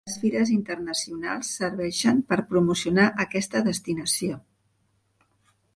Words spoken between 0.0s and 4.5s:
Les fires internacionals serveixen per promocionar aquesta destinació.